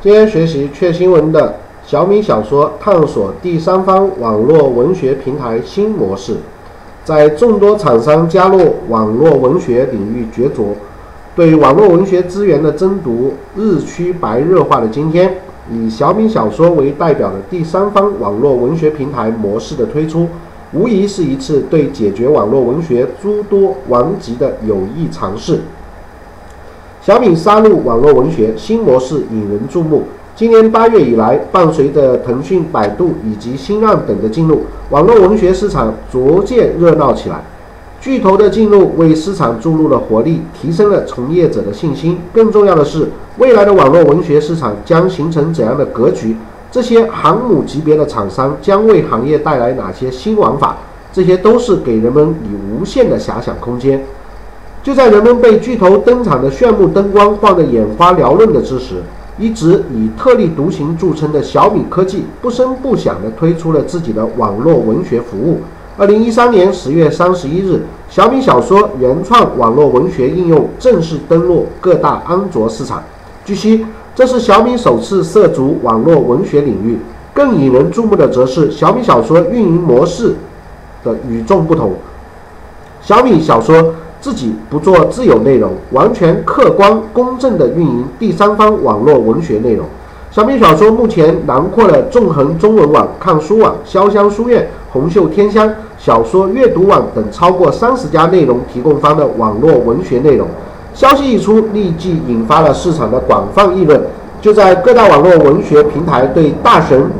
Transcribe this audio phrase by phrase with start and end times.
[0.00, 6.36] 今天学习雀新闻的小米小说探索第三方网络文学平台新模式，
[7.04, 10.76] 在众多厂商加入网络文学领域角逐，
[11.34, 15.38] 对网络文学资源的争夺日趋白热化的今天，
[15.68, 20.28] 以小米小说为代表的第三方网络文学平台模式的推出，
[20.72, 25.58] 无疑是一次对解决网络文学诸多顽疾的有益尝试。
[27.08, 30.02] 小米杀入网络文学新模式引人注目。
[30.36, 37.42] 今年八月以来，伴随着腾讯、百度以及新浪等的进入，网络文学市场逐渐热闹起来。
[37.98, 42.18] 巨头的进入为市场注入了活力，提升了从业者的信心。
[42.30, 46.36] 更重要的是，未来的网络文学市场将形成怎样的格局？
[46.70, 50.76] 这些航母级别的厂商将为行业带来哪些新玩法？
[51.10, 54.04] 这些都是给人们以无限的遐想空间。
[54.88, 59.02] 就在人们被巨头登场的炫目灯光晃得眼花缭乱的之时，
[59.38, 65.60] 一直以特立独行著称的小米科技不声不响地推出了自己的网络文学服务。
[65.98, 73.02] 二零一三年十月三十一日，小米小说原创网络文学应用正式登陆各大安卓市场。
[73.44, 76.98] 据悉，这是小米首次涉足网络文学领域。
[77.34, 80.34] 更引人注目的则是小米小说运营模式
[81.04, 81.92] 的与众不同。
[83.02, 83.92] 小米小说。
[84.20, 89.86] 自己不做自有内容，完全客观公正的运营第三方网络文学内容。
[90.30, 100.46] 小米小说目前囊括了纵横中文网、看书网、潇湘书院、红袖添香、小说阅读网等超过三十家内容提供方的网络文学内容。
[100.92, 104.00] 消息一出，立即引发了市场的广泛议论。
[104.40, 107.10] 就在各大网络文学平台对大神。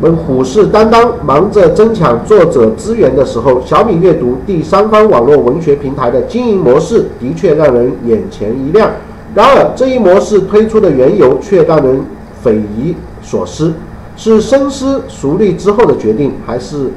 [0.00, 8.90] 们虎视眈眈，忙着争抢作者资源的时候，小米阅读第三方网络文学平台的经营模式的确让人眼前一亮。
[9.34, 12.00] 然而，这一模式推出的缘由却让人
[12.42, 13.72] 匪夷所思：
[14.16, 16.90] 是深思熟虑之后的决定，还是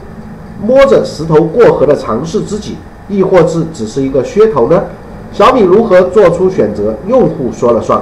[0.61, 2.75] 摸着石头过河的尝试之己，
[3.07, 4.83] 亦或是只是一个噱头呢？
[5.31, 6.95] 小米如何做出选择？
[7.07, 8.01] 用户说了算。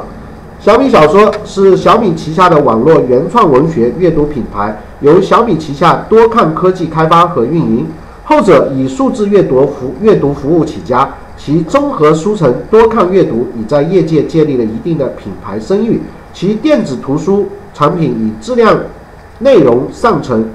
[0.59, 7.85] 小米小说是小米旗下的网络原创文学阅读品牌，由小米旗下多看科技开发和运营。
[8.23, 11.07] 后者以数字阅读服阅读服务起家，
[11.37, 16.01] 其综合书城多看阅读已在业界建立了一定的品牌声誉。
[16.33, 18.75] 其电子图书产品以质量、
[19.39, 20.49] 内容上乘、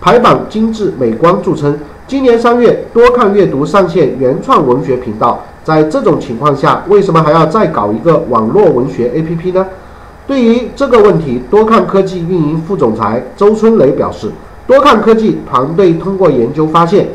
[0.00, 1.78] 排版精致美观著称。
[2.08, 5.44] 今年三月，多看阅读上线原创文学频道。
[5.64, 9.66] 在这种情况下，为什么还要再搞一个网络文学 APP 呢？
[10.26, 14.30] 对于这个问题，多看科技运营副总裁周春雷表示，
[14.66, 17.08] 多看科技团队通过研究发现，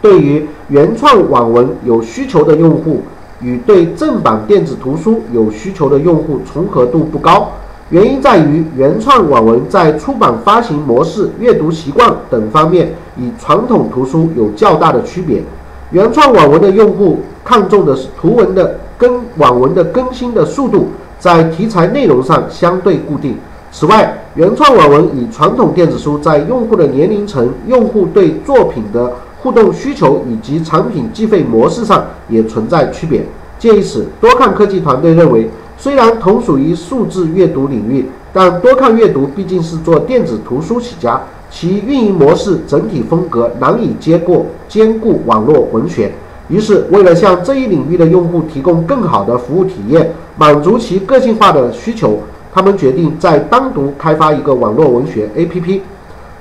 [0.00, 3.02] 对于原创网文有需求的用户
[3.40, 7.52] 与对正版电子图书有需求的用户重合度不高。
[7.90, 15.42] 原因在于原创网文在出版发行模式、阅读习惯等方面与传统图书有较大的区别。
[15.90, 23.36] 原创网文的用户看重的是图文的更网文的更新的速度，在题材内容上相对固定。
[23.72, 33.24] 此外，原创网文与传统电子书在用户的年龄层、用户对作品的互动需求以及产品计费模式上也存在区别。
[33.58, 41.20] 鉴于此，多看科技团队认为，虽然同属于数字阅读领域，但多看阅读毕竟是做电子图书起家。
[41.50, 46.12] 其运营模式整体风格难以接过兼顾网络文学，
[46.48, 52.20] 于是为了向这一领域的用户提供更好的服务体验，满足其个性化的需求，
[52.54, 55.80] 他们决定再单独开发一个网络文学 APP。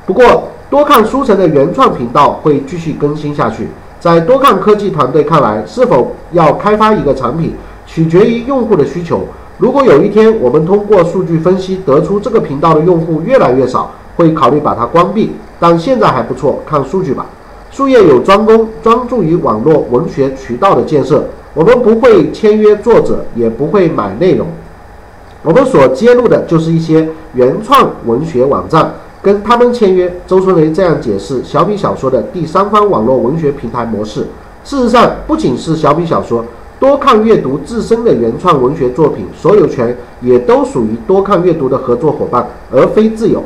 [0.06, 3.68] 不过，多看书城的原创频道会继续更新下去。
[4.00, 7.54] 在多看科技团队看来，是否要开发一个产品，
[7.86, 9.24] 取决于用户的需求。
[9.58, 15.32] 如果有一天我们通过数据分析得出这个频道的用户越来越少，会考虑把它关闭，
[15.62, 17.26] 但现在还不错，看数据吧。
[17.72, 21.24] 术业有专攻，专注于网络文学渠道的建设。
[21.54, 24.46] 我们不会签约作者，也不会买内容，
[25.42, 28.92] 我们所揭露的就是一些原创文学网站，
[29.22, 30.14] 跟他们签约。
[30.28, 34.28] 周春雷这样解释小米小说的第三方网络文学平台模式。
[34.66, 36.44] 事实上，不仅是小米小说，
[36.78, 43.42] 多看阅读自身的原创文学作品所有权也都属于多看阅读的合作伙伴，而非自有。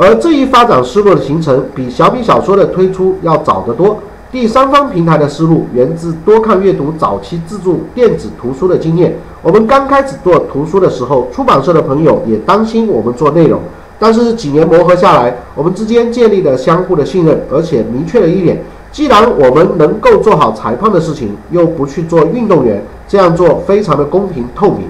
[0.00, 3.98] 而这一发展思路的形成，比小米小说的推出要早得多。
[4.30, 9.16] 第三方平台的思路源自多看阅读早期自助电子图书的经验。
[9.42, 13.60] 我们刚开始做图书的时候，出版社的朋友也担心我们做内容，
[13.98, 18.62] 但是几年磨合下来，我们之间建立了相互的信任，而且明确了一点：
[18.92, 24.82] 既然我们能够做好裁判的事情，又不去做运动员，这样做非常的公平透明。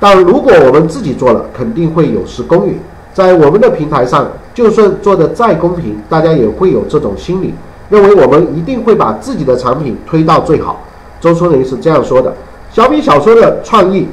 [0.00, 2.76] 但如果我们自己做了，肯定会有失公允。
[3.12, 7.52] 在我们的平台上，就算做的再公平，大家也会有这种心理，
[7.90, 10.80] 认为我们一定会把自己的产品推到最好。
[11.20, 12.34] 周春林是这样说的：
[12.70, 14.08] 小米小说的创意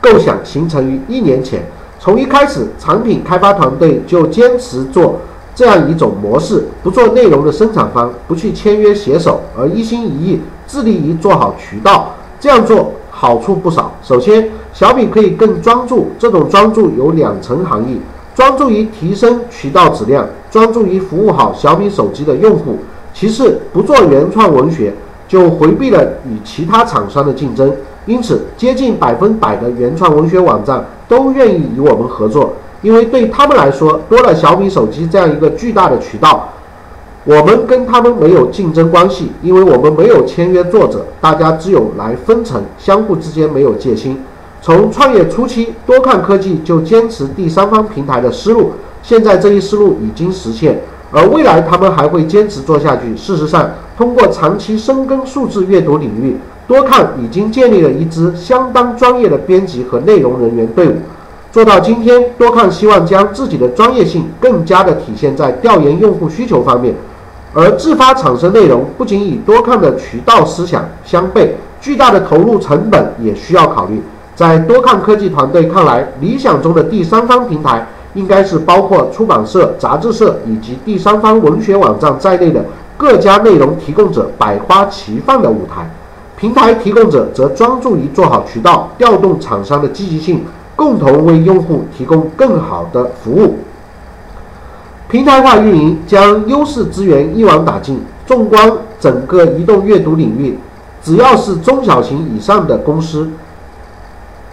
[0.00, 1.62] 构想形成于一年前，
[1.98, 5.20] 从一开始，产品开发团队就坚持做
[5.54, 12.14] 这样一种模式，不做内容的生产方，不去签约写手，而一心一意致力于做好渠道。
[12.40, 13.92] 这样做好处不少。
[14.00, 18.00] 首先，小米可以更专注，这种专注有两层含义：
[18.32, 22.76] 专注于提升渠道质量，专注于服务好小米手机的用户。
[23.12, 24.94] 其次，不做原创文学，
[25.26, 27.72] 就回避了与其他厂商的竞争。
[28.06, 36.48] 因此，接近百分百的原创文学网站都愿意与我们合作，因为对他们来说，多了小米手机这样一个巨大的渠道。
[37.28, 44.18] 我们跟他们没有竞争关系，因为我们没有签约作者，大家只有来分成，相互之间没有戒心。
[44.62, 48.70] 从创业初期，多看科技就坚持第三方平台的思路，
[49.02, 50.80] 现在这一思路已经实现，
[51.12, 53.14] 而未来他们还会坚持做下去。
[53.14, 56.34] 事实上，通过长期深耕数字阅读领域，
[56.66, 60.94] 多看已经建立了一支相当专业的编辑和内容人员队伍。
[61.52, 66.94] 做到今天，多看希望将自己的专业性更加的体现在调研用户需求方面。
[67.54, 71.48] 而自发产生内容不仅与多看的渠道思想相悖，
[71.80, 74.02] 巨大的投入成本也需要考虑。
[74.36, 82.64] 在多看科技团队看来，理想中的第三方平台应该是包括出版社、杂志社以及第三方文学网站在内的
[82.96, 85.90] 各家内容提供者百花齐放的舞台。
[86.36, 90.44] 平台提供者则专注于做好渠道，调动厂商的积极性，
[90.76, 93.56] 共同为用户提供更好的服务。
[95.08, 97.98] 平台化运营将优势资源一网打尽。
[98.26, 98.70] 纵观
[99.00, 100.58] 整个移动阅读领域，
[101.02, 103.26] 只要是中小型以上的公司，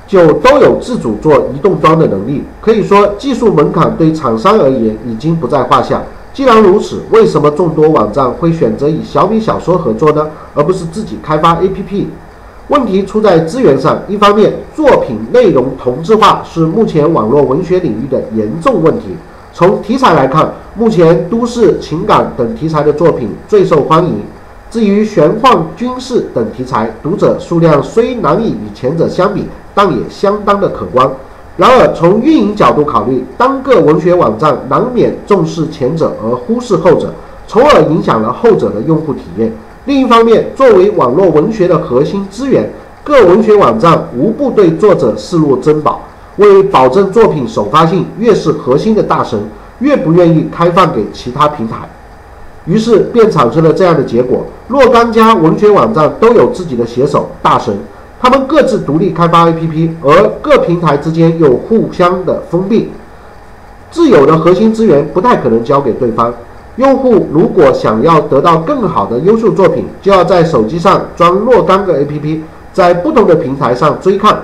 [0.07, 2.41] 就都有自主做移动端的能力。
[2.61, 6.01] 可以说，技术门槛对厂商而言已经不在话下。
[6.33, 10.25] 既然如此，为什么众多网站会选择与小米小说合作呢？
[10.53, 12.05] 而不是自己开发 APP？
[12.69, 14.01] 问题出在资源上。
[14.07, 19.07] 一方面，作品内容同质化是目前网络文学领域的严重问题。
[19.55, 24.19] 从题材来看，目前都市、情感等题材的作品最受欢迎。
[24.69, 31.09] 至于玄幻、军事等题材，读者数量虽难以与前者相比，但也相当的可观。
[31.55, 37.13] 然而，从运营角度考虑，单个文学网站难免重视前者而忽视后者，
[37.47, 39.49] 从而影响了后者的用户体验。
[39.85, 42.69] 另一方面，作为网络文学的核心资源，
[43.05, 46.01] 各文学网站无不对作者视若珍宝。
[46.37, 49.39] 为保证作品首发性，越是核心的大神，
[49.79, 51.77] 越不愿意开放给其他平台，
[52.65, 57.73] 于是便产生了这样的结果：若干家文学网站都有自己的写手大神，
[58.21, 62.89] 他们各自独立开发 APP，而各平台之间又互相的封闭，
[63.89, 66.33] 自有的核心资源不太可能交给对方。
[66.77, 72.39] 用户如果想要得到更好的优秀作品，就要在手机上装若干个 APP，
[72.73, 74.37] 在不同的平台上追看。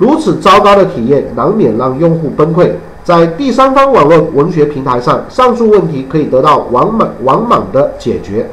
[0.00, 2.70] 如此糟糕的体验，难免让用户崩溃。
[3.04, 8.48] 在第三方网络文学平台上，上述问题可以得到完满完满的解决。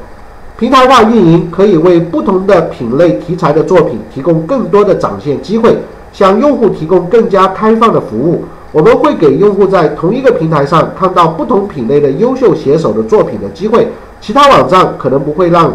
[0.58, 5.74] 平台化运营可以为不同的品类题材的作品提供更多的展现机会，
[6.12, 8.44] 向用户提供更加开放的服务。
[8.70, 13.88] 我们会给用户在同一个平台上看到不同品类的优秀写手的作品的机会。
[14.20, 15.72] 其他网站可能不会让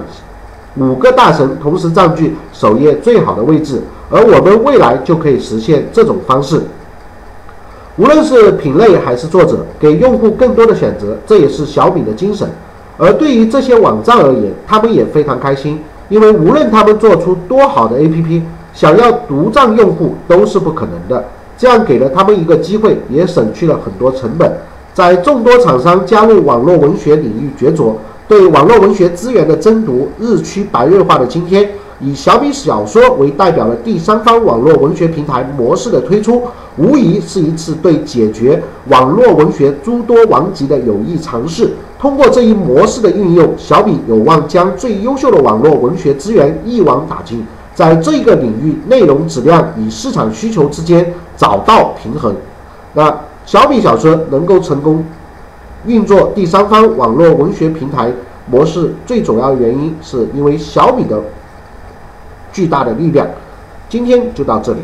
[0.77, 3.81] 五个大神同时占据首页最好的位置。
[4.13, 6.61] 而我们未来就可以实现这种方式，
[7.95, 12.47] 无论是品类还是作者，给用户更多的选择，这也是小米的精神。
[12.95, 15.79] 而对于这些网站而言，他们也非常开心，
[16.09, 21.25] 因为无论他们做出多好的 APP，想要独占用户都是不可能的。
[21.57, 24.55] 这样给了他们一个机会，也省去了很多成本。
[24.93, 31.67] 在众多厂商加入网络文学领域角逐，对网络文学资源的争夺日趋白热化的今天。
[32.03, 36.43] 以小米小说为代表的第三方网络文学平台模式的推出，
[36.75, 41.71] 无疑是一次对解决网络文学诸多顽疾的有益尝试。
[41.97, 52.35] 通过这一模式的运用，小米有望将最优秀的网络文学资源一网打尽，在这个领域内容质量与市场需求之间找到平衡。
[52.95, 55.05] 那小米小说能够成功
[55.85, 58.11] 运作第三方网络文学平台
[58.51, 61.23] 模式，最主要原因是因为小米的。
[62.53, 63.27] 巨大的力量，
[63.89, 64.79] 今天就到这里。